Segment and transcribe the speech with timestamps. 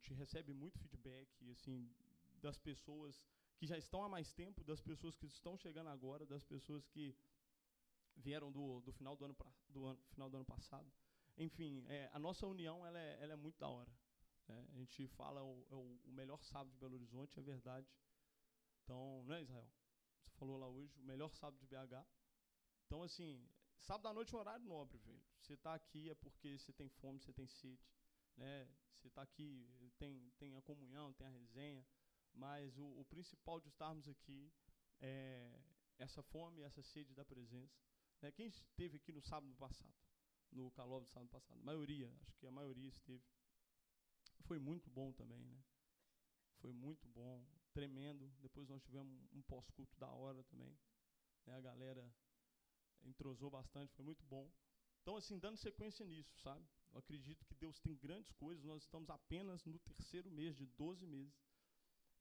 [0.00, 1.88] gente recebe muito feedback, assim,
[2.40, 3.22] das pessoas
[3.56, 7.14] que já estão há mais tempo, das pessoas que estão chegando agora, das pessoas que
[8.16, 9.36] vieram do, do final do ano,
[9.68, 10.90] do ano, final do ano passado.
[11.36, 13.92] Enfim, é, a nossa união ela é, ela é muito da hora.
[14.48, 17.86] É, a gente fala o, é o, melhor sábado de Belo Horizonte, é verdade.
[18.82, 19.70] Então, não é, Israel?
[20.22, 22.04] Você falou lá hoje, o melhor sábado de BH.
[22.86, 23.46] Então, assim,
[23.78, 25.22] sábado à noite é um horário nobre, velho.
[25.40, 27.78] Você está aqui é porque você tem fome, você tem sede.
[28.40, 28.66] Né?
[28.96, 29.68] Você está aqui,
[29.98, 31.86] tem, tem a comunhão, tem a resenha.
[32.32, 34.50] Mas o, o principal de estarmos aqui
[35.00, 35.60] é
[35.98, 37.78] essa fome, essa sede da presença.
[38.22, 38.32] Né?
[38.32, 39.94] Quem esteve aqui no sábado passado?
[40.50, 41.60] No calor do sábado passado?
[41.60, 43.22] A maioria, acho que a maioria esteve.
[44.42, 45.62] Foi muito bom também, né?
[46.60, 48.28] Foi muito bom, tremendo.
[48.40, 50.76] Depois nós tivemos um pós-culto da hora também.
[51.46, 51.54] Né?
[51.54, 52.10] A galera
[53.02, 54.50] entrosou bastante, foi muito bom.
[55.02, 56.64] Então, assim, dando sequência nisso, sabe?
[56.92, 58.64] Eu acredito que Deus tem grandes coisas.
[58.64, 61.34] Nós estamos apenas no terceiro mês de 12 meses.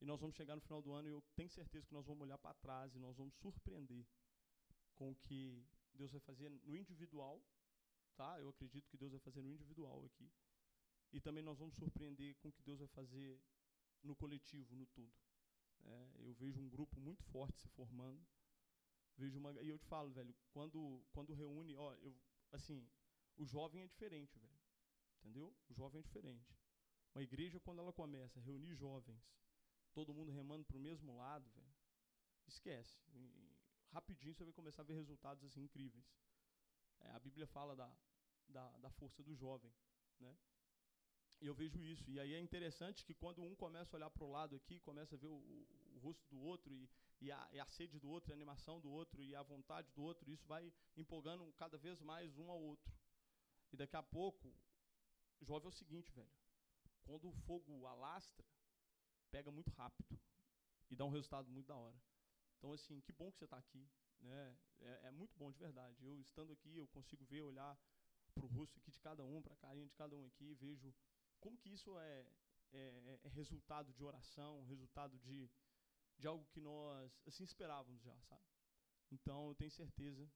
[0.02, 2.22] E nós vamos chegar no final do ano e eu tenho certeza que nós vamos
[2.22, 4.08] olhar para trás e nós vamos surpreender
[4.96, 7.44] com o que Deus vai fazer no individual,
[8.16, 8.40] tá?
[8.40, 10.32] Eu acredito que Deus vai fazer no individual aqui.
[11.12, 13.42] E também nós vamos surpreender com o que Deus vai fazer
[14.02, 15.12] no coletivo, no tudo.
[15.84, 18.26] É, eu vejo um grupo muito forte se formando.
[19.18, 22.16] Vejo uma e eu te falo, velho, quando quando reúne, ó, eu
[22.52, 22.90] assim,
[23.38, 24.60] o jovem é diferente, velho.
[25.20, 25.56] Entendeu?
[25.70, 26.58] O jovem é diferente.
[27.14, 29.22] Uma igreja quando ela começa a reunir jovens
[29.94, 31.74] todo mundo remando para o mesmo lado, velho,
[32.48, 32.98] esquece.
[33.14, 33.56] E,
[33.92, 36.06] rapidinho você vai começar a ver resultados assim incríveis.
[37.00, 37.92] É, a Bíblia fala da,
[38.48, 39.74] da, da força do jovem,
[40.20, 40.38] né?
[41.42, 42.10] Eu vejo isso.
[42.12, 45.16] E aí é interessante que quando um começa a olhar para o lado aqui, começa
[45.16, 46.90] a ver o, o, o rosto do outro, e,
[47.22, 50.04] e, a, e, a, sede do outro, a animação do outro, e a vontade do
[50.04, 52.94] outro, isso vai empolgando cada vez mais um ao outro.
[53.72, 54.54] E daqui a pouco,
[55.42, 56.32] jovem é o seguinte, velho.
[57.04, 58.46] Quando o fogo alastra,
[59.32, 60.20] pega muito rápido
[60.90, 62.00] e dá um resultado muito da hora.
[62.58, 63.88] Então, assim, que bom que você está aqui.
[64.20, 64.58] Né?
[64.82, 66.04] É, é, muito bom, de verdade.
[66.04, 67.78] Eu, estando aqui, eu consigo ver, olhar
[68.34, 70.94] para o rosto aqui de cada um, para a carinha de cada um aqui, vejo
[71.40, 72.26] como que isso é,
[72.72, 75.50] é, é, resultado de oração, resultado de,
[76.18, 78.44] de algo que nós, assim, esperávamos já, sabe?
[79.12, 80.30] Então, eu tenho certeza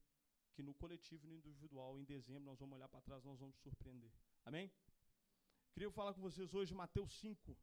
[0.54, 3.58] que no coletivo e no individual, em dezembro, nós vamos olhar para trás, nós vamos
[3.58, 4.12] surpreender.
[4.46, 4.72] Amém?
[5.74, 7.58] Queria falar com vocês hoje Mateus 5,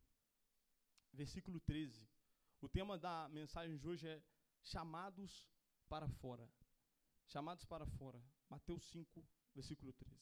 [1.12, 2.08] versículo 13.
[2.60, 4.22] O tema da mensagem de hoje é
[4.62, 5.48] chamados
[5.88, 6.48] para fora.
[7.26, 8.20] Chamados para fora.
[8.48, 9.24] Mateus 5,
[9.54, 10.20] versículo 13.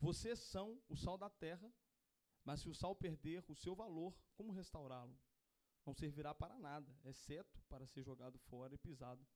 [0.00, 1.70] Vocês são o sal da terra,
[2.44, 5.16] mas se o sal perder o seu valor, como restaurá-lo?
[5.84, 9.26] Não servirá para nada, exceto para ser jogado fora e pisado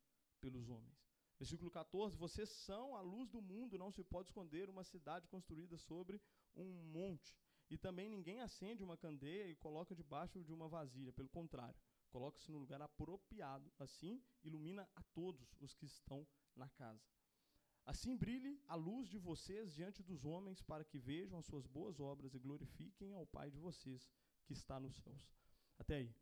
[0.41, 1.05] pelos homens.
[1.39, 5.77] Versículo 14: Vocês são a luz do mundo, não se pode esconder uma cidade construída
[5.79, 6.21] sobre
[6.55, 7.37] um monte.
[7.71, 11.13] E também ninguém acende uma candeia e coloca debaixo de uma vasilha.
[11.13, 13.73] Pelo contrário, coloca-se no lugar apropriado.
[13.79, 17.03] Assim, ilumina a todos os que estão na casa.
[17.87, 22.01] Assim brilhe a luz de vocês diante dos homens, para que vejam as suas boas
[22.01, 24.11] obras e glorifiquem ao Pai de vocês
[24.47, 25.37] que está nos céus.
[25.79, 26.15] Até aí.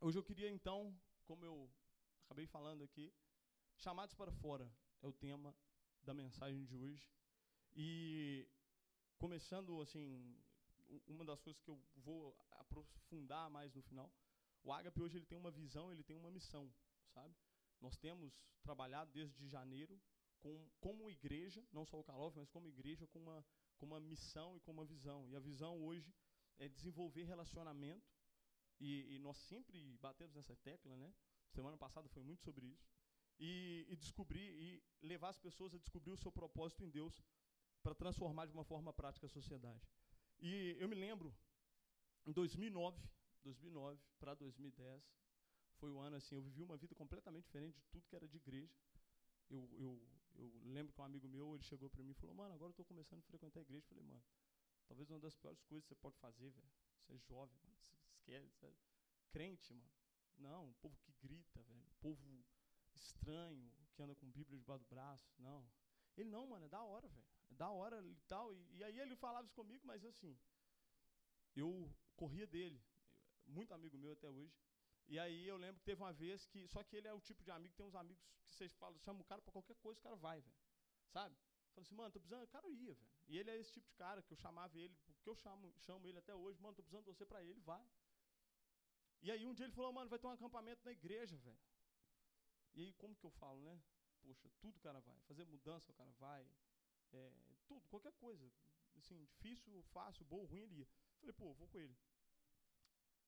[0.00, 1.68] Hoje eu queria então, como eu
[2.24, 3.12] acabei falando aqui,
[3.76, 4.72] chamados para fora
[5.02, 5.54] é o tema
[6.04, 7.10] da mensagem de hoje.
[7.74, 8.48] E
[9.18, 10.36] começando assim,
[11.08, 14.12] uma das coisas que eu vou aprofundar mais no final,
[14.62, 16.72] o Agape hoje ele tem uma visão, ele tem uma missão,
[17.08, 17.34] sabe?
[17.80, 18.32] Nós temos
[18.62, 20.00] trabalhado desde janeiro
[20.40, 23.44] com, como igreja, não só o Calov, mas como igreja, com uma,
[23.78, 25.28] com uma missão e com uma visão.
[25.28, 26.12] E a visão hoje
[26.58, 28.10] é desenvolver relacionamento,
[28.78, 31.12] e, e nós sempre batemos nessa tecla, né?
[31.50, 32.90] Semana passada foi muito sobre isso.
[33.38, 37.22] E, e descobrir, e levar as pessoas a descobrir o seu propósito em Deus
[37.82, 39.86] para transformar de uma forma prática a sociedade.
[40.38, 41.34] E eu me lembro,
[42.26, 43.02] em 2009,
[43.42, 45.02] 2009 para 2010,
[45.76, 48.36] foi o ano assim, eu vivi uma vida completamente diferente de tudo que era de
[48.36, 48.74] igreja.
[49.48, 50.02] Eu, eu,
[50.34, 52.72] eu lembro que um amigo meu, ele chegou para mim e falou, mano, agora eu
[52.72, 53.84] estou começando a frequentar a igreja.
[53.84, 54.22] Eu falei, mano,
[54.86, 57.94] talvez uma das piores coisas que você pode fazer, velho, você é jovem, mano, você
[57.94, 58.74] esquece, você é
[59.30, 59.92] crente, mano.
[60.36, 62.44] Não, um povo que grita, velho, povo
[62.94, 65.68] estranho, que anda com Bíblia debaixo do braço, não.
[66.16, 68.52] Ele, não, mano, é da hora, velho da hora e tal.
[68.54, 70.36] E, e, aí ele falava isso comigo, mas assim,
[71.54, 72.82] eu corria dele,
[73.46, 74.54] muito amigo meu até hoje.
[75.08, 77.42] E aí eu lembro que teve uma vez que, só que ele é o tipo
[77.42, 80.02] de amigo, tem uns amigos que vocês falam, chama o cara para qualquer coisa, o
[80.02, 80.56] cara vai, velho.
[81.08, 81.36] Sabe?
[81.74, 83.10] Falei assim, mano, tô precisando, o cara ia, velho.
[83.28, 86.06] E ele é esse tipo de cara que eu chamava ele, que eu chamo, chamo
[86.06, 87.84] ele até hoje, mano, tô precisando de você para ele, vai.
[89.22, 91.58] E aí um dia ele falou, mano, vai ter um acampamento na igreja, velho.
[92.74, 93.80] E aí como que eu falo, né?
[94.22, 95.18] Poxa, tudo o cara vai.
[95.22, 96.48] Fazer mudança o cara vai.
[97.12, 97.32] É,
[97.66, 98.50] tudo, qualquer coisa.
[98.96, 100.88] Assim, difícil, fácil, bom, ruim, ele ia.
[101.18, 101.96] Falei, pô, vou com ele.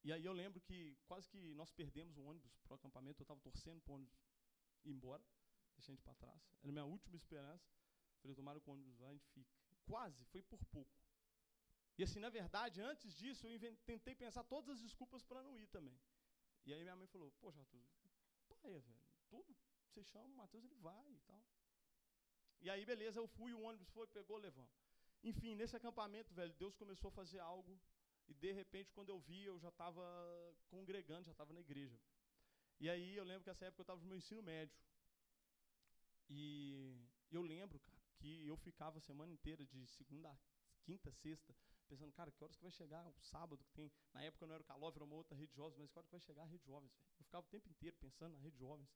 [0.04, 3.40] E aí eu lembro que quase que nós perdemos o ônibus pro acampamento, eu estava
[3.40, 4.18] torcendo pro ônibus
[4.84, 5.24] ir embora,
[5.76, 6.42] deixando para trás.
[6.60, 7.70] Era a minha última esperança.
[8.20, 9.50] Falei, tomara que o ônibus vai, a gente fica.
[9.86, 10.92] Quase, foi por pouco.
[11.98, 15.66] E assim, na verdade, antes disso, eu tentei pensar todas as desculpas para não ir
[15.68, 16.00] também.
[16.64, 17.80] E aí minha mãe falou, poxa, Arthur,
[18.48, 18.96] pai, velho,
[19.28, 19.54] tudo
[19.92, 21.44] você chama o Matheus, ele vai e tal.
[22.60, 24.70] E aí, beleza, eu fui, o ônibus foi, pegou, levamos.
[25.22, 27.78] Enfim, nesse acampamento, velho, Deus começou a fazer algo.
[28.28, 30.02] E de repente, quando eu vi, eu já estava
[30.68, 31.98] congregando, já estava na igreja.
[32.80, 34.76] E aí eu lembro que essa época eu estava no meu ensino médio.
[36.28, 36.96] E
[37.30, 40.36] eu lembro, cara, que eu ficava a semana inteira, de segunda,
[40.82, 41.54] quinta, sexta,
[41.88, 43.92] pensando, cara, que horas que vai chegar o sábado que tem.
[44.12, 46.12] Na época não era o Calov, era uma outra rede jovens, mas que hora que
[46.12, 47.06] vai chegar a rede jovens, velho?
[47.18, 48.88] Eu ficava o tempo inteiro pensando na rede jovens.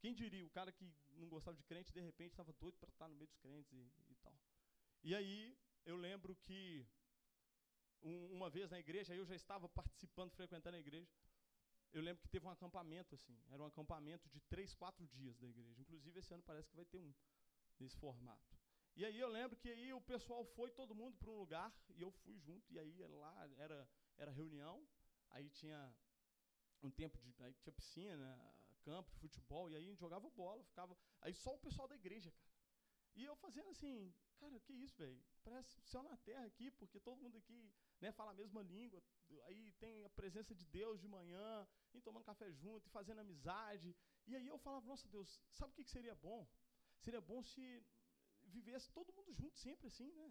[0.00, 3.08] Quem diria, o cara que não gostava de crente, de repente estava doido para estar
[3.08, 4.38] no meio dos crentes e, e, tal.
[5.02, 5.56] E aí,
[5.86, 6.86] eu lembro que
[8.04, 11.10] um, uma vez na igreja, eu já estava participando, frequentando a igreja.
[11.92, 13.36] Eu lembro que teve um acampamento, assim.
[13.50, 15.80] Era um acampamento de três, quatro dias da igreja.
[15.80, 17.12] Inclusive, esse ano parece que vai ter um
[17.78, 18.56] nesse formato.
[18.96, 22.02] E aí eu lembro que aí o pessoal foi todo mundo para um lugar e
[22.02, 22.72] eu fui junto.
[22.72, 24.86] E aí lá era, era reunião,
[25.30, 25.94] aí tinha
[26.82, 27.34] um tempo de.
[27.42, 30.96] Aí tinha piscina, campo futebol, e aí a gente jogava bola, ficava.
[31.20, 32.54] Aí só o pessoal da igreja, cara.
[33.16, 35.20] E eu fazendo assim, cara, que isso, velho?
[35.42, 37.72] Parece céu na terra aqui, porque todo mundo aqui
[38.04, 39.02] né, fala a mesma língua.
[39.48, 43.90] Aí tem a presença de Deus de manhã, e tomando café junto, e fazendo amizade.
[44.26, 45.28] E aí eu falava, nossa Deus,
[45.58, 46.40] sabe o que, seria bom?
[47.04, 47.64] Seria bom se
[48.56, 50.26] vivesse todo mundo junto sempre assim, né?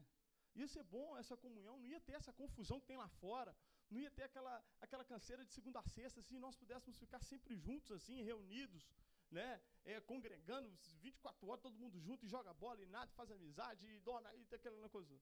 [0.60, 3.52] Ia ser bom essa comunhão, não ia ter essa confusão que tem lá fora,
[3.90, 7.56] não ia ter aquela, aquela canseira de segunda a sexta, se nós pudéssemos ficar sempre
[7.66, 8.84] juntos, assim, reunidos,
[9.31, 9.50] né,
[9.84, 10.70] é, congregando
[11.02, 14.46] 24 horas, todo mundo junto, e joga bola e nada, faz amizade, e dona, e
[14.54, 15.20] aquela coisa.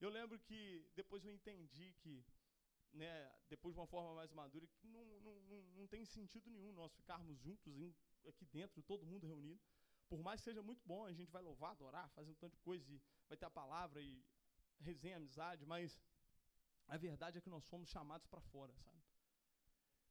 [0.00, 2.24] Eu lembro que depois eu entendi que,
[2.92, 6.72] né, depois de uma forma mais madura, que não, não, não, não tem sentido nenhum
[6.72, 7.94] nós ficarmos juntos em,
[8.26, 9.60] aqui dentro, todo mundo reunido.
[10.08, 12.60] Por mais que seja muito bom, a gente vai louvar, adorar, fazer um tanto de
[12.60, 14.22] coisa, e vai ter a palavra e
[14.80, 16.00] resenha, amizade, mas
[16.86, 19.02] a verdade é que nós somos chamados para fora, sabe?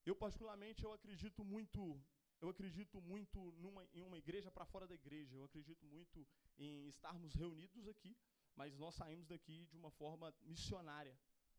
[0.06, 2.00] Eu particularmente eu acredito muito,
[2.40, 5.36] eu acredito muito numa, em uma igreja para fora da igreja.
[5.36, 6.28] Eu acredito muito
[6.58, 8.16] em estarmos reunidos aqui,
[8.56, 11.18] mas nós saímos daqui de uma forma missionária,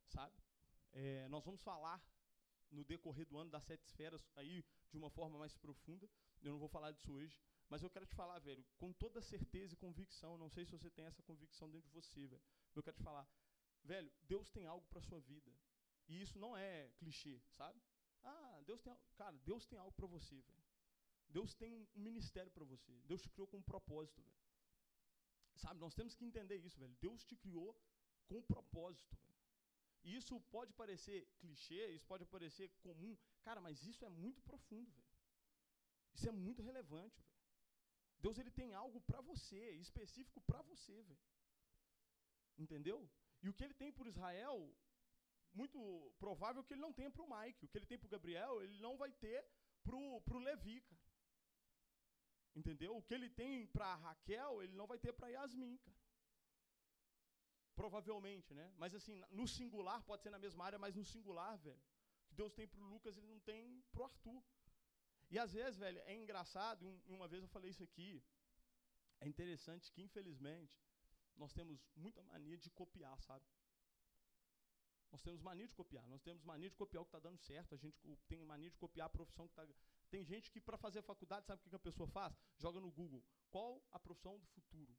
[0.09, 0.35] sabe?
[0.93, 2.03] É, nós vamos falar
[2.71, 6.09] no decorrer do ano das sete esferas aí de uma forma mais profunda.
[6.43, 9.75] Eu não vou falar disso hoje, mas eu quero te falar, velho, com toda certeza
[9.75, 10.37] e convicção.
[10.37, 12.43] Não sei se você tem essa convicção dentro de você, velho.
[12.75, 13.29] Eu quero te falar,
[13.87, 15.53] Velho, Deus tem algo para sua vida.
[16.09, 17.81] E isso não é clichê, sabe?
[18.25, 20.65] Ah, Deus tem, cara, Deus tem algo para você, velho.
[21.29, 22.93] Deus tem um ministério para você.
[23.05, 24.36] Deus te criou com um propósito, velho.
[25.57, 26.95] Sabe, nós temos que entender isso, velho.
[27.01, 27.71] Deus te criou
[28.29, 29.35] com propósito, velho.
[30.05, 34.91] E isso pode parecer clichê, isso pode parecer comum, cara, mas isso é muito profundo,
[34.91, 35.07] velho.
[36.15, 37.37] Isso é muito relevante, velho.
[38.19, 41.27] Deus ele tem algo para você, específico para você, velho.
[42.59, 42.99] Entendeu?
[43.43, 44.57] E o que ele tem por Israel,
[45.53, 45.79] muito
[46.19, 47.65] provável que ele não tenha para o Mike.
[47.65, 49.45] O que ele tem para o Gabriel, ele não vai ter
[49.83, 51.06] para o Levi, cara.
[52.57, 52.97] Entendeu?
[52.97, 55.97] O que ele tem para Raquel, ele não vai ter para Yasmin, cara.
[57.75, 58.73] Provavelmente, né?
[58.79, 61.85] Mas assim, no singular, pode ser na mesma área, mas no singular, velho.
[62.27, 64.43] Que Deus tem para o Lucas, ele não tem para o Arthur.
[65.31, 68.25] E às vezes, velho, é engraçado, um, uma vez eu falei isso aqui,
[69.21, 70.75] é interessante que, infelizmente,
[71.37, 73.45] nós temos muita mania de copiar, sabe?
[75.11, 77.75] Nós temos mania de copiar, nós temos mania de copiar o que está dando certo,
[77.75, 77.99] a gente
[78.29, 79.67] tem mania de copiar a profissão que está.
[80.11, 82.35] Tem gente que, para fazer faculdade, sabe o que a pessoa faz?
[82.57, 83.25] Joga no Google.
[83.51, 84.97] Qual a profissão do futuro?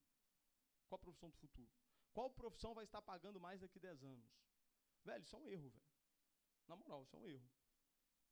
[0.87, 1.71] Qual a profissão do futuro?
[2.13, 4.29] Qual profissão vai estar pagando mais daqui a 10 anos?
[5.03, 5.87] Velho, isso é um erro, velho.
[6.67, 7.49] Na moral, isso é um erro.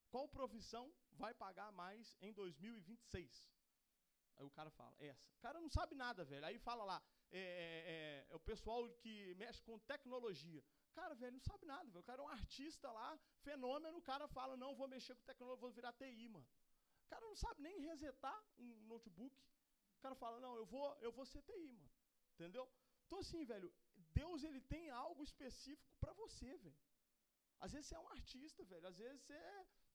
[0.10, 3.50] Qual profissão vai pagar mais em 2026?
[4.38, 5.26] Aí o cara fala, essa.
[5.38, 6.46] O cara não sabe nada, velho.
[6.46, 7.02] Aí fala lá,
[7.32, 10.64] é, é, é, o pessoal que mexe com tecnologia.
[10.94, 12.02] Cara, velho, não sabe nada, velho.
[12.02, 15.62] O cara é um artista lá, fenômeno, o cara fala, não, vou mexer com tecnologia,
[15.62, 16.48] vou virar TI, mano.
[17.06, 19.36] O cara não sabe nem resetar um notebook.
[19.98, 21.92] O cara fala, não, eu vou, eu vou ser TI, mano.
[22.34, 22.68] Entendeu?
[23.06, 23.72] Então, assim, velho,
[24.14, 26.78] Deus ele tem algo específico para você, velho.
[27.60, 28.88] Às vezes você é um artista, velho.
[28.88, 29.40] Às vezes você,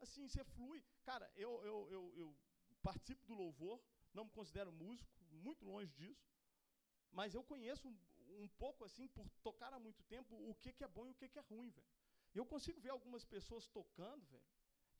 [0.00, 0.82] assim, você flui.
[1.04, 2.36] Cara, eu, eu, eu, eu
[2.82, 3.82] participo do louvor,
[4.14, 6.24] não me considero músico, muito longe disso.
[7.12, 7.96] Mas eu conheço um,
[8.42, 11.14] um, pouco, assim, por tocar há muito tempo, o que, que é bom e o
[11.14, 11.88] que, que é ruim, velho.
[12.34, 14.44] Eu consigo ver algumas pessoas tocando, velho,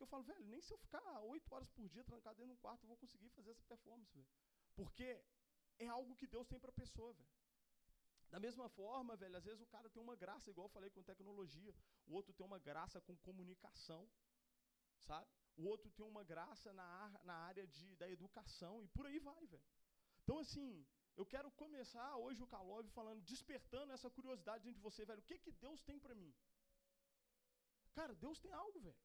[0.03, 1.03] eu falo, velho, nem se eu ficar
[1.35, 4.13] oito horas por dia trancado dentro de um quarto, eu vou conseguir fazer essa performance,
[4.17, 4.29] velho.
[4.75, 5.09] Porque
[5.79, 7.31] é algo que Deus tem para a pessoa, velho.
[8.31, 11.03] Da mesma forma, velho, às vezes o cara tem uma graça, igual eu falei com
[11.03, 11.75] tecnologia,
[12.07, 14.09] o outro tem uma graça com comunicação,
[15.01, 15.29] sabe?
[15.57, 19.47] O outro tem uma graça na, na área de, da educação e por aí vai,
[19.47, 19.69] velho.
[20.23, 25.05] Então, assim, eu quero começar hoje o Calov falando, despertando essa curiosidade dentro de você,
[25.05, 25.21] velho.
[25.21, 26.33] O que, que Deus tem para mim?
[27.93, 28.97] Cara, Deus tem algo, velho.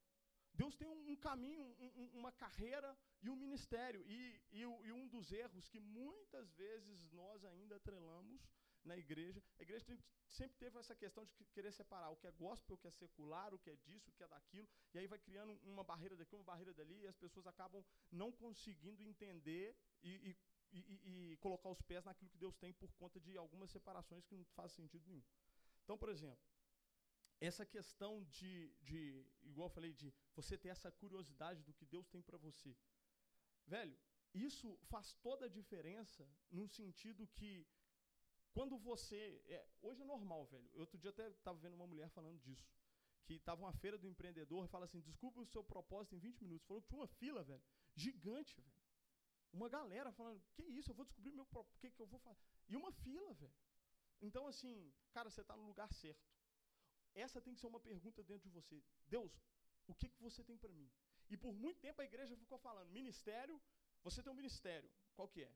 [0.56, 4.04] Deus tem um, caminho, um, uma carreira e um ministério.
[4.08, 8.42] E, e, e, um dos erros que muitas vezes nós ainda atrelamos
[8.84, 9.84] na igreja, a igreja
[10.30, 13.54] sempre teve essa questão de querer separar o que é gospel, o que é secular,
[13.54, 16.36] o que é disso, o que é daquilo, e aí vai criando uma barreira daqui,
[16.36, 20.38] uma barreira dali, e as pessoas acabam não conseguindo entender e,
[20.72, 24.36] e, e colocar os pés naquilo que Deus tem por conta de algumas separações que
[24.36, 25.24] não faz sentido nenhum.
[25.84, 26.40] Então, por exemplo,
[27.40, 32.08] essa questão de, de, igual eu falei, de você ter essa curiosidade do que Deus
[32.08, 32.76] tem para você.
[33.68, 33.98] Velho,
[34.34, 37.68] isso faz toda a diferença no sentido que
[38.54, 39.42] quando você.
[39.48, 40.70] É, hoje é normal, velho.
[40.76, 42.70] Outro dia até estava vendo uma mulher falando disso.
[43.26, 46.42] Que estava uma feira do empreendedor e fala assim: descubra o seu propósito em 20
[46.44, 46.68] minutos.
[46.68, 47.64] Falou que tinha uma fila, velho,
[47.94, 48.82] gigante, velho.
[49.52, 52.46] Uma galera falando: que isso, eu vou descobrir meu o que, que eu vou fazer.
[52.70, 53.54] E uma fila, velho.
[54.22, 56.35] Então, assim, cara, você está no lugar certo.
[57.24, 58.84] Essa tem que ser uma pergunta dentro de você.
[59.08, 59.34] Deus,
[59.88, 60.92] o que, que você tem para mim?
[61.30, 63.60] E por muito tempo a igreja ficou falando, ministério,
[64.04, 64.90] você tem um ministério.
[65.16, 65.52] Qual que é?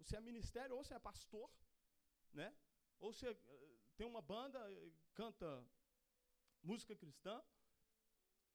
[0.00, 1.50] Você é ministério ou você é pastor,
[2.32, 2.54] né?
[2.98, 4.58] Ou você eh, tem uma banda,
[5.14, 5.46] canta
[6.62, 7.42] música cristã,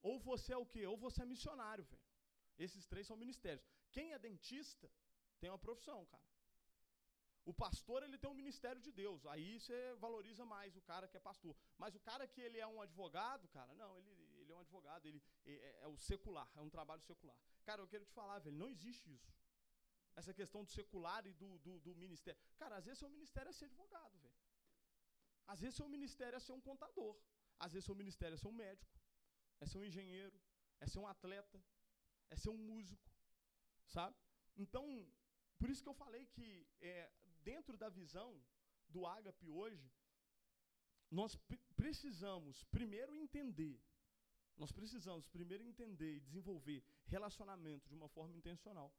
[0.01, 0.85] ou você é o quê?
[0.87, 2.01] Ou você é missionário, velho.
[2.57, 3.63] Esses três são ministérios.
[3.91, 4.89] Quem é dentista
[5.39, 6.23] tem uma profissão, cara.
[7.45, 9.25] O pastor ele tem um ministério de Deus.
[9.25, 11.55] Aí você valoriza mais o cara que é pastor.
[11.77, 15.05] Mas o cara que ele é um advogado, cara, não, ele, ele é um advogado,
[15.05, 17.37] ele é, é, é o secular, é um trabalho secular.
[17.63, 19.33] Cara, eu quero te falar, velho, não existe isso.
[20.15, 22.39] Essa questão do secular e do, do, do ministério.
[22.57, 24.35] Cara, às vezes seu ministério é ser advogado, velho.
[25.47, 27.17] Às vezes seu ministério é ser um contador.
[27.59, 28.99] Às vezes seu ministério é ser um médico,
[29.59, 30.39] é ser um engenheiro,
[30.79, 31.61] é ser um atleta,
[32.29, 33.11] é ser um músico,
[33.87, 34.15] sabe?
[34.55, 34.83] Então,
[35.57, 37.11] por isso que eu falei que é,
[37.51, 38.31] dentro da visão
[38.93, 39.87] do ágape hoje,
[41.19, 41.31] nós
[41.75, 43.77] precisamos primeiro entender,
[44.61, 46.79] nós precisamos primeiro entender e desenvolver
[47.15, 48.89] relacionamento de uma forma intencional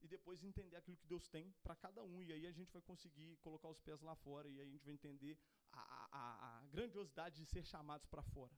[0.00, 2.22] e depois entender aquilo que Deus tem para cada um.
[2.22, 4.86] E aí a gente vai conseguir colocar os pés lá fora e aí a gente
[4.88, 5.34] vai entender
[5.72, 5.82] a,
[6.20, 8.56] a, a grandiosidade de ser chamados para fora.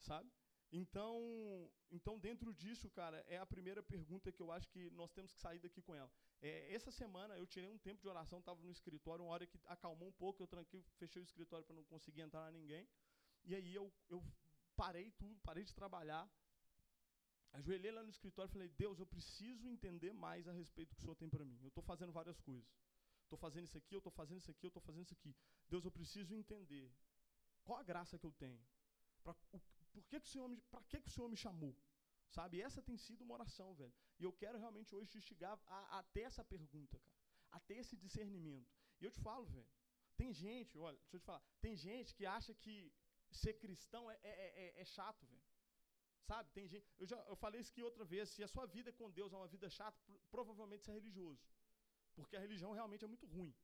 [0.00, 0.30] Sabe?
[0.72, 5.32] Então, então, dentro disso, cara, é a primeira pergunta que eu acho que nós temos
[5.32, 6.12] que sair daqui com ela.
[6.42, 9.58] É, essa semana eu tirei um tempo de oração, estava no escritório, uma hora que
[9.66, 12.88] acalmou um pouco, eu tranquei, fechei o escritório para não conseguir entrar ninguém.
[13.44, 14.22] E aí eu, eu
[14.74, 16.28] parei tudo, parei de trabalhar,
[17.52, 21.00] ajoelhei lá no escritório e falei: Deus, eu preciso entender mais a respeito do que
[21.00, 21.58] o Senhor tem para mim.
[21.62, 22.68] Eu estou fazendo várias coisas.
[23.24, 25.36] Estou fazendo isso aqui, eu estou fazendo isso aqui, eu estou fazendo isso aqui.
[25.68, 26.90] Deus, eu preciso entender
[27.62, 28.60] qual a graça que eu tenho.
[29.22, 29.60] Pra, o,
[29.92, 31.76] por que, que o Senhor me, para que, que o Senhor me chamou?
[32.36, 32.60] Sabe?
[32.60, 33.92] Essa tem sido uma oração, velho.
[34.18, 37.18] E eu quero realmente hoje te instigar a, a ter essa pergunta, cara.
[37.50, 38.70] A ter esse discernimento.
[39.00, 39.68] E eu te falo, velho.
[40.16, 41.42] Tem gente, olha, deixa eu te falar.
[41.60, 42.92] Tem gente que acha que
[43.30, 44.30] ser cristão é, é,
[44.64, 45.42] é, é chato, velho.
[46.22, 46.50] Sabe?
[46.50, 46.86] Tem gente.
[46.98, 48.28] Eu já eu falei isso aqui outra vez.
[48.28, 49.98] Se a sua vida com Deus é uma vida chata,
[50.30, 51.42] provavelmente você é religioso.
[52.14, 53.54] Porque a religião realmente é muito ruim.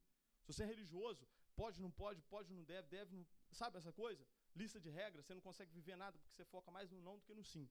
[0.41, 3.27] Se você é religioso, pode, não pode, pode, não deve, deve, não.
[3.53, 4.27] Sabe essa coisa?
[4.57, 7.25] lista de regras, você não consegue viver nada porque você foca mais no não do
[7.25, 7.69] que no sim.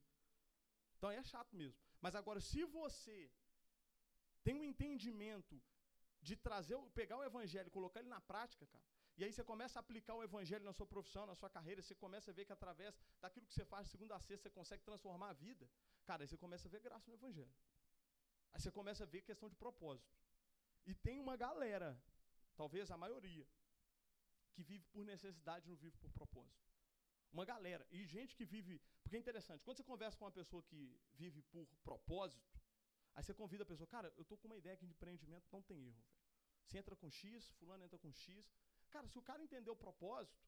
[0.98, 1.78] Então é chato mesmo.
[2.02, 3.32] Mas agora, se você
[4.44, 5.62] tem um entendimento
[6.22, 8.84] de trazer, pegar o evangelho, colocar ele na prática, cara,
[9.18, 11.96] e aí você começa a aplicar o evangelho na sua profissão, na sua carreira, você
[11.96, 14.84] começa a ver que através daquilo que você faz de segunda a sexta, você consegue
[14.84, 15.70] transformar a vida.
[16.06, 17.56] Cara, aí você começa a ver graça no evangelho.
[18.52, 20.14] Aí você começa a ver questão de propósito.
[20.86, 21.98] E tem uma galera,
[22.58, 23.48] talvez a maioria,
[24.54, 26.75] que vive por necessidade, não vive por propósito.
[27.36, 27.86] Uma galera.
[27.92, 28.74] E gente que vive.
[29.04, 30.80] Porque é interessante, quando você conversa com uma pessoa que
[31.22, 32.48] vive por propósito,
[33.13, 35.62] aí você convida a pessoa, cara, eu estou com uma ideia aqui de empreendimento, não
[35.62, 36.22] tem erro, velho.
[36.65, 38.50] Você entra com X, fulano entra com X.
[38.89, 40.42] Cara, se o cara entender o propósito,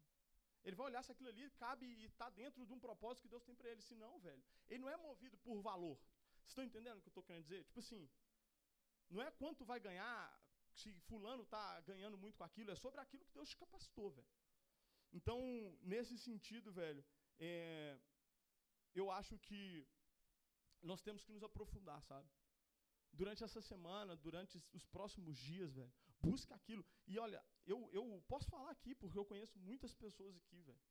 [0.63, 3.44] ele vai olhar se aquilo ali cabe e está dentro de um propósito que Deus
[3.44, 3.82] tem para ele.
[3.82, 5.96] Se não, velho, ele não é movido por valor.
[6.38, 7.65] Vocês estão entendendo o que eu estou querendo dizer?
[7.65, 8.10] Tipo assim,
[9.10, 10.17] não é quanto vai ganhar,
[10.74, 14.27] se fulano está ganhando muito com aquilo, é sobre aquilo que Deus te capacitou, velho.
[15.14, 15.40] Então,
[15.82, 17.04] nesse sentido, velho,
[17.40, 17.98] é,
[18.94, 19.88] eu acho que
[20.82, 22.30] nós temos que nos aprofundar, sabe?
[23.14, 26.86] Durante essa semana, durante os próximos dias, velho, busca aquilo.
[27.08, 30.82] E olha, eu, eu posso falar aqui, porque eu conheço muitas pessoas aqui, velho.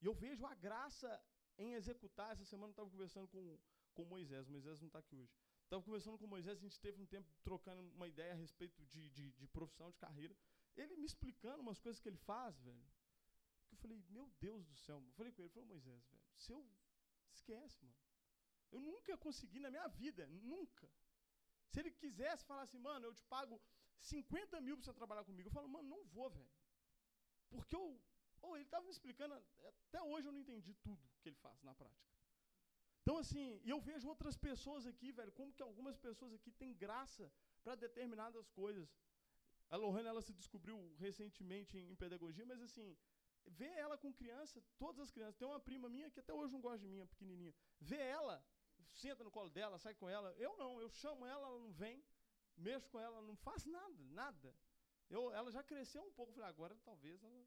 [0.00, 1.22] E eu vejo a graça
[1.56, 2.32] em executar.
[2.32, 3.58] Essa semana eu estava conversando com,
[3.94, 4.48] com Moisés.
[4.48, 5.32] Moisés não está aqui hoje.
[5.64, 9.08] Estava conversando com Moisés, a gente teve um tempo trocando uma ideia a respeito de,
[9.10, 10.36] de, de profissão, de carreira.
[10.76, 12.84] Ele me explicando umas coisas que ele faz, velho
[13.74, 14.98] eu falei, meu Deus do céu.
[14.98, 16.62] Eu falei com ele, ele falou, Moisés, velho, se eu.
[17.32, 17.96] Esquece, mano.
[18.72, 20.88] Eu nunca consegui na minha vida, nunca.
[21.70, 23.60] Se ele quisesse falar assim, mano, eu te pago
[24.00, 26.50] 50 mil para você trabalhar comigo, eu falo, mano, não vou, velho.
[27.48, 28.00] Porque eu.
[28.42, 29.34] Ou oh, ele estava me explicando,
[29.88, 32.10] até hoje eu não entendi tudo que ele faz na prática.
[33.02, 37.30] Então, assim, eu vejo outras pessoas aqui, velho, como que algumas pessoas aqui têm graça
[37.62, 38.88] para determinadas coisas.
[39.68, 42.96] A Lohane, ela se descobriu recentemente em, em pedagogia, mas assim,
[43.50, 45.36] vê ela com criança, todas as crianças.
[45.36, 47.54] Tem uma prima minha que até hoje não gosta de mim, pequenininha.
[47.80, 48.44] Vê ela,
[48.94, 50.32] senta no colo dela, sai com ela.
[50.38, 52.04] Eu não, eu chamo ela, ela não vem.
[52.56, 54.54] Mexo com ela, não faz nada, nada.
[55.08, 57.46] Eu, ela já cresceu um pouco, falei, agora talvez ela.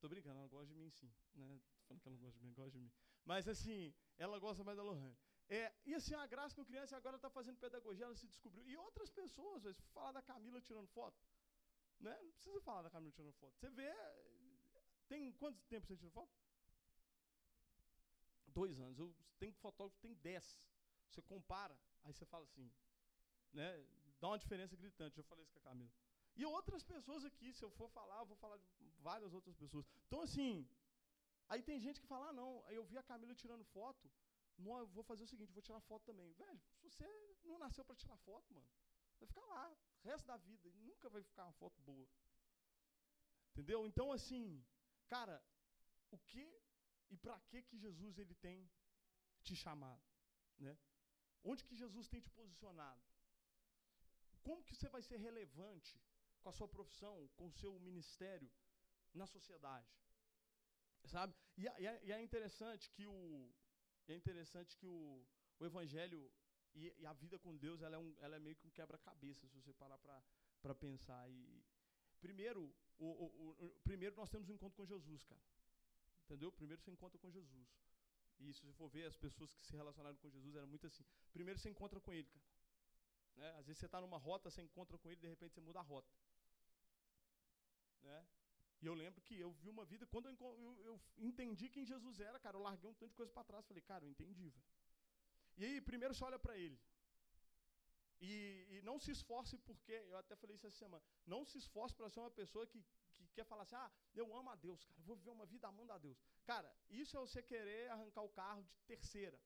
[0.00, 1.12] Tô brincando, ela gosta de mim sim.
[1.34, 1.60] Né?
[1.86, 2.92] Tô falando que ela não gosta de mim, gosta de mim.
[3.24, 5.16] Mas assim, ela gosta mais da Lohane.
[5.48, 8.66] É, e assim, a graça com criança agora está fazendo pedagogia, ela se descobriu.
[8.66, 11.16] E outras pessoas, falar da Camila tirando foto.
[12.00, 12.16] Né?
[12.22, 13.54] Não precisa falar da Camila tirando foto.
[13.58, 13.92] Você vê.
[15.08, 16.32] Tem quanto tempo você tira foto?
[18.46, 18.98] Dois anos.
[18.98, 20.56] Eu, tem fotógrafo tem dez.
[21.08, 22.70] Você compara, aí você fala assim.
[23.52, 23.68] Né?
[24.20, 25.18] Dá uma diferença gritante.
[25.18, 25.92] Eu falei isso com a Camila.
[26.34, 29.84] E outras pessoas aqui, se eu for falar, eu vou falar de várias outras pessoas.
[30.06, 30.66] Então, assim,
[31.48, 34.10] aí tem gente que fala, ah, não, aí eu vi a Camila tirando foto,
[34.58, 36.32] não, eu vou fazer o seguinte, vou tirar foto também.
[36.32, 37.06] Velho, se você
[37.44, 38.66] não nasceu para tirar foto, mano,
[39.18, 39.70] vai ficar lá,
[40.02, 42.08] o resto da vida, e nunca vai ficar uma foto boa.
[43.50, 43.86] Entendeu?
[43.86, 44.64] Então, assim,
[45.14, 45.36] cara,
[46.10, 46.46] o que
[47.10, 48.58] e para que que Jesus ele tem
[49.46, 50.06] te chamado,
[50.66, 50.74] né?
[51.50, 53.02] Onde que Jesus tem te posicionado?
[54.46, 56.00] Como que você vai ser relevante
[56.42, 58.50] com a sua profissão, com o seu ministério
[59.20, 59.90] na sociedade.
[61.14, 61.34] Sabe?
[61.56, 63.20] E, e, é, e é, interessante que o
[64.08, 65.24] é interessante que o,
[65.60, 66.20] o evangelho
[66.74, 69.46] e, e, a vida com Deus, ela é, um, ela é meio que um quebra-cabeça,
[69.46, 71.22] se você parar para pensar.
[71.30, 71.62] E,
[72.26, 72.62] primeiro,
[72.98, 73.26] o, o,
[73.66, 75.42] o, primeiro nós temos um encontro com Jesus, cara.
[76.24, 76.50] Entendeu?
[76.60, 77.68] Primeiro você encontra com Jesus.
[78.38, 81.04] E se você for ver, as pessoas que se relacionaram com Jesus eram muito assim.
[81.32, 82.46] Primeiro você encontra com Ele, cara.
[83.36, 83.48] Né?
[83.58, 85.82] Às vezes você está numa rota, você encontra com Ele, de repente você muda a
[85.82, 86.12] rota.
[88.02, 88.26] Né?
[88.80, 92.18] E eu lembro que eu vi uma vida, quando eu, eu, eu entendi quem Jesus
[92.20, 93.66] era, cara, eu larguei um tanto de coisa para trás.
[93.66, 94.66] Falei, cara, eu entendi, velho.
[95.58, 96.78] E aí, primeiro você olha para ele.
[98.30, 98.32] E,
[98.70, 102.08] e, não se esforce porque, eu até falei isso essa semana, não se esforce para
[102.08, 102.80] ser uma pessoa que,
[103.16, 105.92] que quer falar assim, ah, eu amo a Deus, cara, vou viver uma vida amando
[105.92, 106.16] a Deus.
[106.44, 109.40] Cara, isso é você querer arrancar o carro de terceira.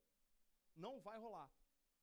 [0.77, 1.51] Não vai rolar.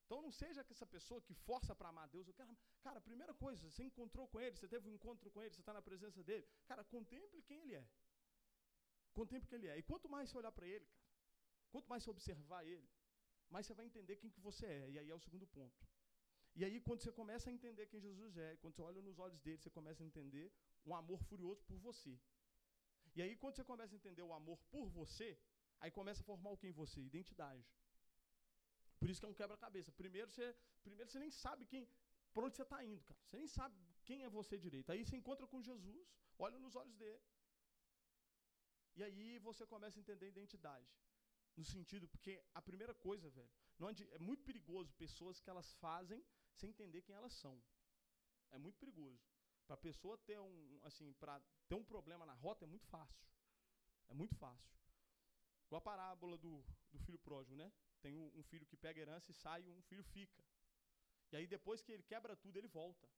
[0.06, 2.28] Então não seja essa pessoa que força para amar Deus.
[2.28, 5.54] Eu quero, cara, primeira coisa, você encontrou com Ele, você teve um encontro com Ele,
[5.54, 6.48] você está na presença dele.
[6.66, 7.88] Cara, contemple quem Ele é.
[9.14, 9.78] Contemple quem Ele é.
[9.78, 11.08] E quanto mais você olhar para Ele, cara,
[11.72, 12.90] quanto mais você observar Ele,
[13.48, 14.90] mais você vai entender quem que você é.
[14.90, 15.93] E aí é o segundo ponto.
[16.56, 19.40] E aí, quando você começa a entender quem Jesus é, quando você olha nos olhos
[19.46, 20.52] dele, você começa a entender
[20.86, 22.14] um amor furioso por você.
[23.16, 25.30] E aí, quando você começa a entender o amor por você,
[25.80, 27.00] aí começa a formar o que em você?
[27.02, 27.66] Identidade.
[29.00, 29.92] Por isso que é um quebra-cabeça.
[29.92, 31.88] Primeiro você, primeiro você nem sabe quem,
[32.34, 33.20] por onde você está indo, cara.
[33.26, 34.92] Você nem sabe quem é você direito.
[34.92, 37.24] Aí você encontra com Jesus, olha nos olhos dele.
[38.96, 40.88] E aí você começa a entender a identidade.
[41.56, 46.24] No sentido, porque a primeira coisa, velho, não é muito perigoso pessoas que elas fazem
[46.56, 47.62] sem entender quem elas são.
[48.52, 49.22] É muito perigoso.
[49.66, 53.26] Para a pessoa ter um, assim, para ter um problema na rota é muito fácil.
[54.08, 54.74] É muito fácil.
[55.66, 57.72] Igual a parábola do, do filho pródigo, né?
[58.02, 60.44] Tem um, filho que pega herança e sai, um filho fica.
[61.32, 63.10] E aí depois que ele quebra tudo, ele volta.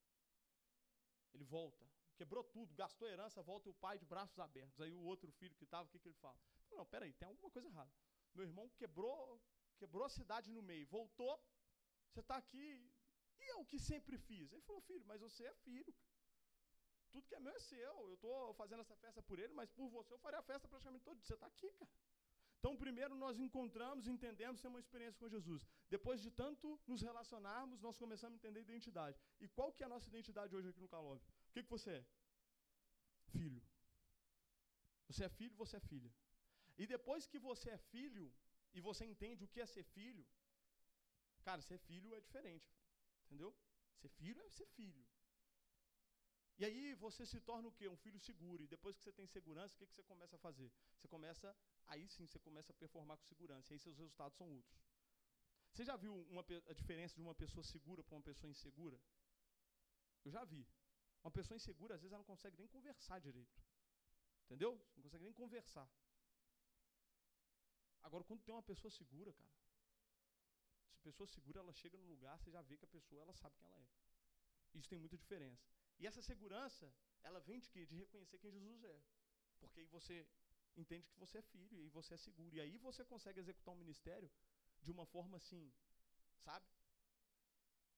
[1.34, 1.86] Ele volta.
[2.16, 4.80] Quebrou tudo, gastou herança, volta o pai de braços abertos.
[4.80, 6.38] Aí o outro filho que estava, o que, que ele fala?
[6.70, 7.92] Fala, não, peraí, tem alguma coisa errada.
[8.34, 9.42] Meu irmão quebrou,
[9.78, 11.44] quebrou a cidade no meio, voltou,
[12.10, 12.90] você está aqui,
[13.40, 14.52] e eu que sempre fiz?
[14.52, 15.94] Ele falou, filho, mas você é filho.
[17.12, 17.94] Tudo que é meu é seu.
[18.10, 21.04] Eu estou fazendo essa festa por ele, mas por você eu faria a festa praticamente
[21.04, 21.26] todo dia.
[21.26, 21.92] Você está aqui, cara.
[22.60, 25.68] Então, primeiro nós encontramos, entendemos, temos uma experiência com Jesus.
[25.88, 29.20] Depois de tanto nos relacionarmos, nós começamos a entender a identidade.
[29.40, 31.24] E qual que é a nossa identidade hoje aqui no Calove?
[31.50, 32.06] O que, que você é?
[33.38, 33.62] Filho.
[35.08, 36.12] Você é filho, você é filha.
[36.78, 38.34] E depois que você é filho,
[38.74, 40.26] e você entende o que é ser filho,
[41.44, 42.68] cara, ser filho é diferente.
[43.26, 43.56] Entendeu?
[44.02, 45.06] Ser filho é ser filho.
[46.58, 47.88] E aí você se torna o quê?
[47.88, 48.64] Um filho seguro.
[48.64, 50.72] E depois que você tem segurança, o que, que você começa a fazer?
[50.98, 51.56] Você começa
[51.88, 54.82] aí sim você começa a performar com segurança, e aí seus resultados são outros.
[55.72, 58.98] Você já viu uma, a diferença de uma pessoa segura para uma pessoa insegura?
[60.24, 60.66] Eu já vi.
[61.24, 63.62] Uma pessoa insegura, às vezes, ela não consegue nem conversar direito.
[64.46, 64.80] Entendeu?
[64.96, 65.90] Não consegue nem conversar.
[68.04, 69.52] Agora, quando tem uma pessoa segura, cara,
[71.08, 73.68] pessoa segura, ela chega no lugar, você já vê que a pessoa, ela sabe quem
[73.68, 73.90] ela é.
[74.78, 75.66] Isso tem muita diferença.
[76.00, 76.86] E essa segurança,
[77.24, 77.86] ela vem de quê?
[77.86, 79.00] De reconhecer quem Jesus é.
[79.60, 80.16] Porque aí você
[80.76, 82.54] entende que você é filho e você é seguro.
[82.56, 84.30] E aí você consegue executar um ministério
[84.82, 85.64] de uma forma assim
[86.46, 86.68] sabe?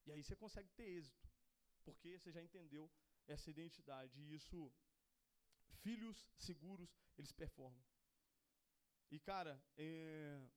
[0.05, 1.27] E aí você consegue ter êxito,
[1.83, 2.89] porque você já entendeu
[3.27, 4.19] essa identidade.
[4.21, 4.73] E isso,
[5.83, 7.83] filhos seguros, eles performam.
[9.11, 10.49] E, cara, é,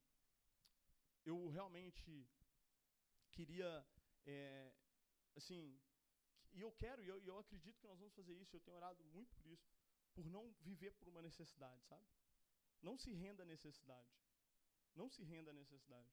[1.25, 2.29] eu realmente
[3.31, 3.87] queria,
[4.27, 4.73] é,
[5.37, 5.81] assim,
[6.53, 9.05] e eu quero, e eu, eu acredito que nós vamos fazer isso, eu tenho orado
[9.05, 9.69] muito por isso,
[10.15, 12.07] por não viver por uma necessidade, sabe?
[12.83, 14.09] Não se renda à necessidade.
[14.95, 16.11] Não se renda à necessidade.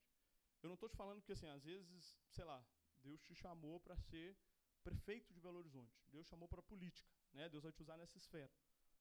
[0.62, 2.64] Eu não estou te falando que, assim, às vezes, sei lá,
[3.02, 4.36] Deus te chamou para ser
[4.82, 6.00] prefeito de Belo Horizonte.
[6.08, 7.48] Deus chamou para política, né?
[7.48, 8.52] Deus vai te usar nessa esfera.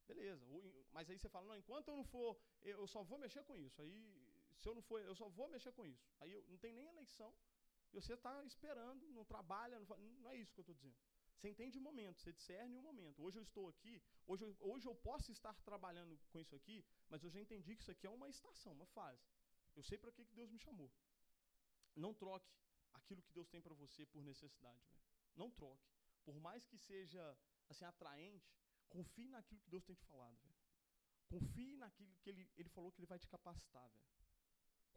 [0.08, 0.45] Beleza.
[0.91, 3.82] Mas aí você fala, não, enquanto eu não for, eu só vou mexer com isso.
[3.82, 3.93] Aí,
[4.58, 6.10] se eu não for, eu só vou mexer com isso.
[6.19, 7.36] Aí eu, não tem nem eleição.
[7.91, 10.97] E você está esperando, não trabalha, não, não é isso que eu estou dizendo.
[11.38, 13.23] Você entende o momento, você discerne o momento.
[13.23, 17.23] Hoje eu estou aqui, hoje eu, hoje eu posso estar trabalhando com isso aqui, mas
[17.23, 19.23] eu já entendi que isso aqui é uma estação, uma fase.
[19.76, 20.91] Eu sei para que, que Deus me chamou.
[21.95, 22.52] Não troque
[22.93, 25.04] aquilo que Deus tem para você por necessidade, velho.
[25.36, 25.88] Não troque.
[26.26, 27.38] Por mais que seja
[27.69, 28.52] assim atraente,
[28.89, 30.58] confie naquilo que Deus tem te falado, velho.
[31.28, 34.16] Confie naquilo que ele, ele falou que ele vai te capacitar, velho.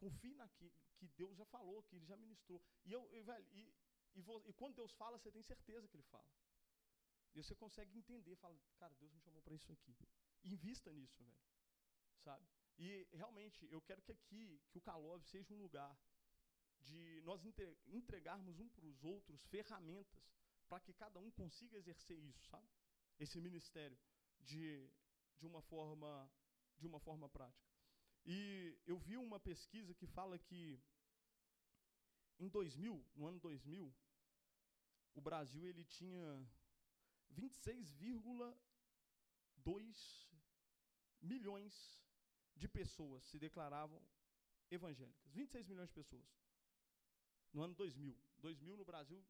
[0.03, 2.59] Confie naquilo que Deus já falou, que ele já ministrou.
[2.85, 3.63] E eu, eu velho, e,
[4.15, 6.31] e, vou, e, quando Deus fala, você tem certeza que ele fala.
[7.33, 9.95] E você consegue entender, fala, cara, Deus me chamou para isso aqui.
[10.43, 11.39] Invista nisso, velho.
[12.23, 12.45] Sabe?
[12.77, 15.95] E realmente, eu quero que aqui, que o Calov seja um lugar
[16.81, 17.41] de nós
[17.87, 20.23] entregarmos um para os outros ferramentas
[20.67, 22.67] para que cada um consiga exercer isso, sabe?
[23.19, 23.97] Esse ministério
[24.39, 24.89] de,
[25.37, 26.31] de uma forma
[26.77, 27.70] de uma forma prática.
[28.25, 30.79] E eu vi uma pesquisa que fala que
[32.39, 33.93] em 2000, no ano 2000,
[35.13, 36.47] o Brasil ele tinha
[37.31, 40.29] 26,2
[41.21, 41.99] milhões
[42.55, 44.01] de pessoas se declaravam
[44.69, 45.31] evangélicas.
[45.31, 46.25] 26 milhões de pessoas.
[47.53, 48.17] No ano 2000.
[48.37, 49.23] 2000 no Brasil,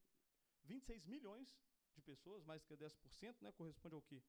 [0.63, 1.59] 26 milhões
[1.93, 4.23] de pessoas, mais que 10%, né, corresponde ao quê?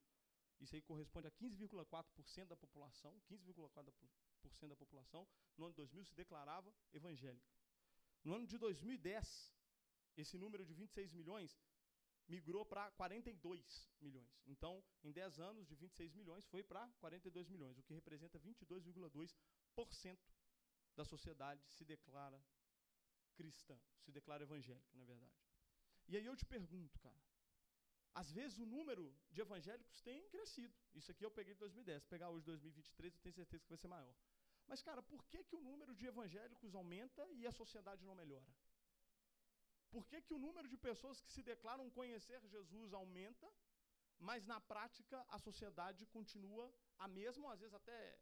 [0.60, 4.31] Isso aí corresponde a 15,4% da população, 15,4%
[4.68, 7.50] da população, no ano 2000 se declarava evangélica.
[8.24, 9.52] No ano de 2010,
[10.16, 11.58] esse número de 26 milhões
[12.28, 14.42] migrou para 42 milhões.
[14.46, 20.18] Então, em 10 anos, de 26 milhões, foi para 42 milhões, o que representa 22,2%
[20.94, 22.42] da sociedade se declara
[23.34, 25.34] cristã, se declara evangélica, na verdade.
[26.06, 27.22] E aí eu te pergunto, cara,
[28.14, 30.74] às vezes o número de evangélicos tem crescido.
[30.94, 32.02] Isso aqui eu peguei de 2010.
[32.02, 34.14] Se pegar hoje 2023, eu tenho certeza que vai ser maior.
[34.66, 38.52] Mas, cara, por que, que o número de evangélicos aumenta e a sociedade não melhora?
[39.90, 43.48] Por que, que o número de pessoas que se declaram conhecer Jesus aumenta,
[44.18, 48.18] mas na prática a sociedade continua a mesma, ou às vezes até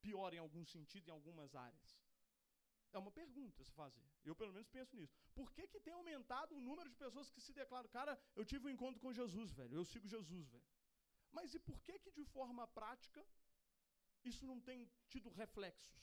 [0.00, 1.98] pior em algum sentido, em algumas áreas?
[2.92, 4.06] É uma pergunta se fazer.
[4.24, 5.14] Eu, pelo menos, penso nisso.
[5.34, 8.66] Por que, que tem aumentado o número de pessoas que se declaram, cara, eu tive
[8.66, 10.64] um encontro com Jesus, velho, eu sigo Jesus, velho.
[11.30, 13.24] Mas e por que, que de forma prática
[14.24, 16.00] isso não tem tido reflexos.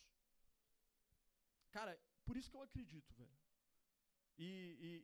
[1.72, 3.38] Cara, por isso que eu acredito, velho.
[4.38, 4.46] E,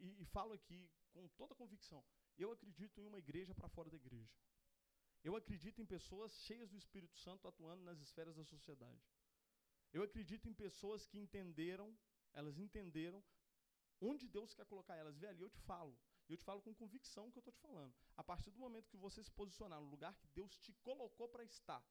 [0.02, 2.04] e, e falo aqui com toda convicção.
[2.38, 4.34] Eu acredito em uma igreja para fora da igreja.
[5.23, 9.02] Eu acredito em pessoas cheias do Espírito Santo atuando nas esferas da sociedade.
[9.91, 11.95] Eu acredito em pessoas que entenderam,
[12.34, 13.23] elas entenderam
[14.02, 15.17] onde Deus quer colocar elas.
[15.17, 15.97] Vê ali, eu te falo.
[16.28, 17.93] Eu te falo com convicção que eu estou te falando.
[18.17, 21.43] A partir do momento que você se posicionar no lugar que Deus te colocou para
[21.43, 21.84] estar,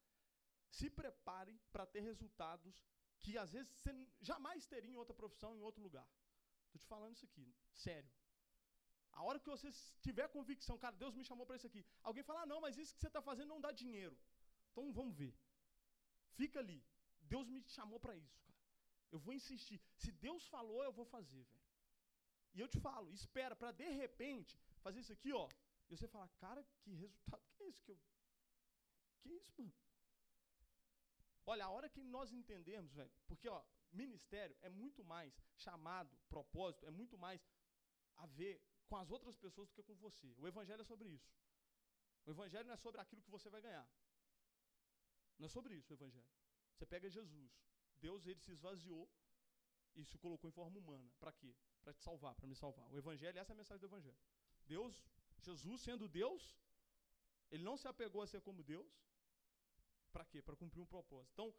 [0.77, 2.75] se prepare para ter resultados
[3.21, 3.91] que às vezes você
[4.29, 6.07] jamais teria em outra profissão, em outro lugar.
[6.65, 7.47] Estou te falando isso aqui,
[7.85, 8.11] sério.
[9.11, 9.69] A hora que você
[10.05, 11.85] tiver convicção, cara, Deus me chamou para isso aqui.
[12.01, 14.17] Alguém fala, ah, não, mas isso que você está fazendo não dá dinheiro.
[14.71, 15.33] Então vamos ver.
[16.39, 16.79] Fica ali.
[17.33, 18.59] Deus me chamou para isso, cara.
[19.11, 19.79] Eu vou insistir.
[19.95, 21.63] Se Deus falou, eu vou fazer, velho.
[22.55, 25.47] E eu te falo, espera para de repente fazer isso aqui, ó.
[25.89, 27.99] E você fala, cara, que resultado que é isso que eu.
[29.21, 29.73] Que é isso, mano?
[31.45, 36.85] Olha, a hora que nós entendermos, velho, porque ó, ministério é muito mais chamado, propósito,
[36.85, 37.45] é muito mais
[38.15, 40.33] a ver com as outras pessoas do que com você.
[40.37, 41.31] O evangelho é sobre isso.
[42.25, 43.87] O evangelho não é sobre aquilo que você vai ganhar.
[45.37, 46.31] Não é sobre isso o evangelho.
[46.73, 47.51] Você pega Jesus.
[47.97, 49.09] Deus ele se esvaziou
[49.95, 51.11] e se colocou em forma humana.
[51.19, 51.55] Para quê?
[51.83, 52.87] Para te salvar, para me salvar.
[52.91, 54.17] O evangelho, essa é a mensagem do evangelho.
[54.65, 55.03] Deus,
[55.39, 56.55] Jesus sendo Deus,
[57.51, 58.91] ele não se apegou a ser como Deus,
[60.15, 60.41] para quê?
[60.41, 61.31] Para cumprir um propósito.
[61.33, 61.53] Então,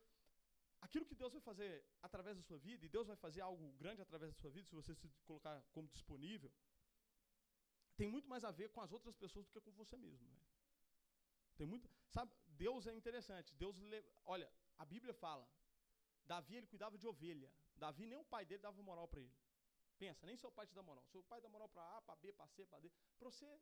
[0.81, 4.01] aquilo que Deus vai fazer através da sua vida, e Deus vai fazer algo grande
[4.07, 6.51] através da sua vida, se você se colocar como disponível,
[7.97, 10.29] tem muito mais a ver com as outras pessoas do que com você mesmo.
[11.57, 11.89] Tem muito.
[12.11, 12.33] Sabe,
[12.65, 13.55] Deus é interessante.
[13.55, 13.77] Deus.
[13.79, 15.49] Le, olha, a Bíblia fala:
[16.25, 17.51] Davi ele cuidava de ovelha.
[17.77, 19.37] Davi nem o pai dele dava moral para ele.
[19.99, 21.05] Pensa, nem seu pai te dá moral.
[21.07, 22.91] Seu pai dá moral para A, para B, para C, para D.
[23.19, 23.61] Para você.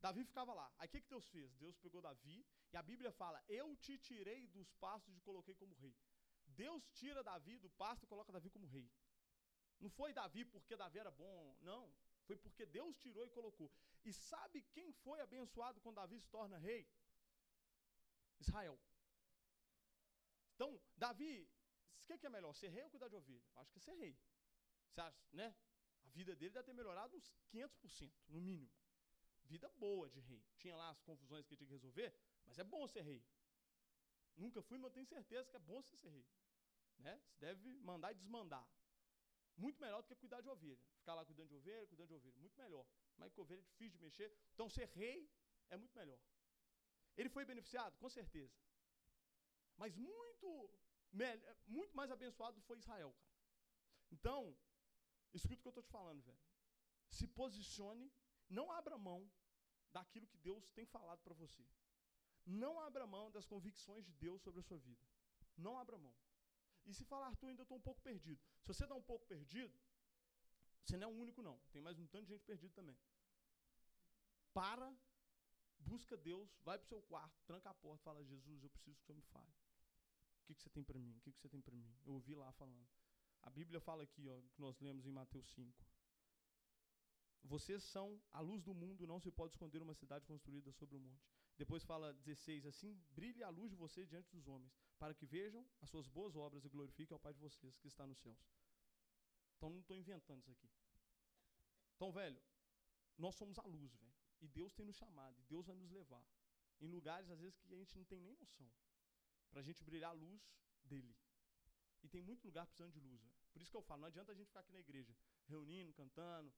[0.00, 0.72] Davi ficava lá.
[0.78, 1.54] Aí o que, que Deus fez?
[1.56, 5.74] Deus pegou Davi e a Bíblia fala: Eu te tirei dos pastos e coloquei como
[5.74, 5.96] rei.
[6.46, 8.90] Deus tira Davi do pasto e coloca Davi como rei.
[9.80, 11.92] Não foi Davi porque Davi era bom, não.
[12.26, 13.70] Foi porque Deus tirou e colocou.
[14.04, 16.88] E sabe quem foi abençoado quando Davi se torna rei?
[18.40, 18.78] Israel.
[20.54, 21.48] Então, Davi,
[22.02, 23.46] o que, que é melhor, ser rei ou cuidar de ovelha?
[23.56, 24.18] Acho que é ser rei.
[24.88, 25.54] Você acha, né?
[26.04, 28.72] A vida dele deve ter melhorado uns 500%, no mínimo.
[29.52, 30.42] Vida boa de rei.
[30.58, 32.12] Tinha lá as confusões que tinha que resolver,
[32.44, 33.22] mas é bom ser rei.
[34.36, 36.26] Nunca fui, mas tenho certeza que é bom ser rei.
[36.98, 37.14] Né?
[37.26, 38.66] Você deve mandar e desmandar.
[39.56, 40.78] Muito melhor do que cuidar de ovelha.
[40.98, 42.38] Ficar lá cuidando de ovelha, cuidando de ovelha.
[42.38, 42.86] Muito melhor.
[43.16, 44.30] Mas que ovelha é difícil de mexer.
[44.52, 45.30] Então ser rei
[45.70, 46.20] é muito melhor.
[47.16, 47.96] Ele foi beneficiado?
[47.98, 48.54] Com certeza.
[49.76, 50.70] Mas muito,
[51.66, 53.34] muito mais abençoado foi Israel, cara.
[54.10, 54.56] Então,
[55.32, 56.38] escuta o que eu estou te falando, velho.
[57.08, 58.12] Se posicione,
[58.48, 59.28] não abra mão
[59.92, 61.64] daquilo que Deus tem falado para você.
[62.44, 65.06] Não abra mão das convicções de Deus sobre a sua vida.
[65.56, 66.14] Não abra mão.
[66.84, 68.40] E se falar, Arthur, ainda estou um pouco perdido.
[68.60, 69.76] Se você está um pouco perdido,
[70.84, 71.58] você não é o único, não.
[71.72, 72.96] Tem mais um tanto de gente perdido também.
[74.52, 74.94] Para,
[75.80, 79.04] busca Deus, vai para o seu quarto, tranca a porta, fala: Jesus, eu preciso que
[79.04, 79.52] Senhor me fale.
[80.42, 81.16] O que, que você tem para mim?
[81.16, 81.92] O que, que você tem para mim?
[82.04, 82.86] Eu ouvi lá falando.
[83.42, 85.84] A Bíblia fala aqui, ó, que nós lemos em Mateus 5.
[87.46, 91.00] Vocês são a luz do mundo, não se pode esconder uma cidade construída sobre um
[91.00, 91.24] monte.
[91.56, 95.66] Depois fala 16, assim brilhe a luz de vocês diante dos homens, para que vejam
[95.80, 98.38] as suas boas obras e glorifiquem ao Pai de vocês que está nos céus.
[99.56, 100.68] Então não estou inventando isso aqui.
[101.94, 102.40] Então, velho,
[103.16, 104.14] nós somos a luz, velho.
[104.40, 106.24] E Deus tem nos chamado, e Deus vai nos levar
[106.80, 108.70] em lugares às vezes que a gente não tem nem noção,
[109.50, 110.42] para a gente brilhar a luz
[110.84, 111.16] dele.
[112.02, 113.34] E tem muito lugar precisando de luz, velho.
[113.52, 116.52] Por isso que eu falo, não adianta a gente ficar aqui na igreja, reunindo, cantando,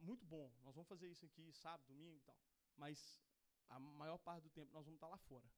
[0.00, 0.52] muito bom.
[0.62, 2.38] Nós vamos fazer isso aqui sábado, domingo e tal.
[2.76, 3.20] Mas
[3.68, 5.48] a maior parte do tempo nós vamos estar lá fora,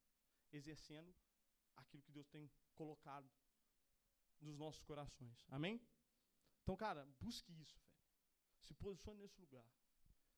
[0.51, 1.13] exercendo
[1.75, 3.29] aquilo que Deus tem colocado
[4.39, 5.45] nos nossos corações.
[5.49, 5.81] Amém?
[6.63, 7.97] Então, cara, busque isso, velho.
[8.61, 9.65] Se posicione nesse lugar.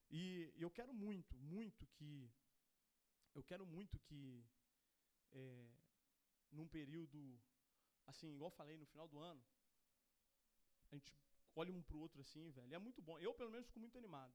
[0.09, 2.31] E eu quero muito, muito que.
[3.33, 4.45] Eu quero muito que.
[5.31, 5.69] É,
[6.51, 7.39] num período.
[8.07, 9.43] Assim, igual falei, no final do ano.
[10.91, 11.13] A gente
[11.55, 12.73] olha um pro outro assim, velho.
[12.73, 13.19] É muito bom.
[13.19, 14.33] Eu, pelo menos, fico muito animado.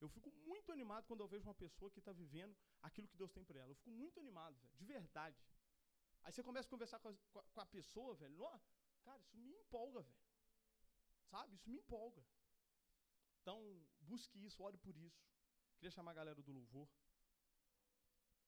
[0.00, 3.30] Eu fico muito animado quando eu vejo uma pessoa que está vivendo aquilo que Deus
[3.30, 3.70] tem para ela.
[3.70, 5.38] Eu fico muito animado, velho, de verdade.
[6.22, 8.36] Aí você começa a conversar com a, com a pessoa, velho.
[9.02, 10.20] cara, isso me empolga, velho.
[11.30, 11.54] Sabe?
[11.54, 12.24] Isso me empolga.
[13.40, 13.58] Então,
[14.00, 15.22] busque isso, ore por isso.
[15.76, 16.88] Queria chamar a galera do louvor.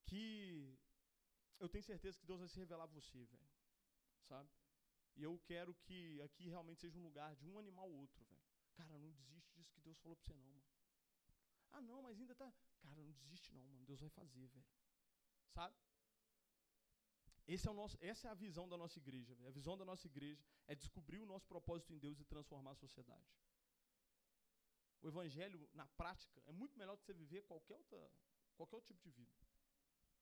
[0.07, 0.79] Que
[1.59, 3.51] eu tenho certeza que Deus vai se revelar a você, velho.
[4.29, 4.51] Sabe?
[5.17, 8.43] E eu quero que aqui realmente seja um lugar de um animal ou outro, velho.
[8.75, 10.63] Cara, não desiste disso que Deus falou pra você, não, mano.
[11.73, 12.53] Ah, não, mas ainda tá.
[12.81, 13.85] Cara, não desiste, não, mano.
[13.85, 14.67] Deus vai fazer, velho.
[15.55, 15.77] Sabe?
[17.47, 19.35] Esse é o nosso, essa é a visão da nossa igreja.
[19.35, 19.49] Véio.
[19.49, 22.77] A visão da nossa igreja é descobrir o nosso propósito em Deus e transformar a
[22.77, 23.27] sociedade.
[25.03, 28.11] O evangelho, na prática, é muito melhor do que você viver qualquer, outra,
[28.55, 29.35] qualquer outro tipo de vida.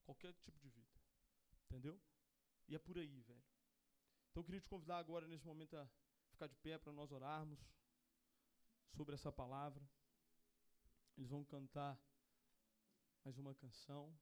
[0.03, 0.99] Qualquer tipo de vida.
[1.65, 2.01] Entendeu?
[2.67, 3.50] E é por aí, velho.
[4.31, 5.85] Então eu queria te convidar agora, nesse momento, a
[6.29, 7.59] ficar de pé para nós orarmos
[8.95, 9.83] sobre essa palavra.
[11.17, 11.99] Eles vão cantar
[13.25, 14.17] mais uma canção.